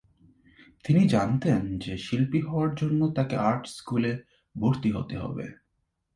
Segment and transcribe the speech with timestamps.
[0.85, 4.11] তিনি জানতেন যে শিল্পী হওয়ার জন্য তাকে আর্ট স্কুলে
[4.55, 5.45] ভর্তি হতে হবে।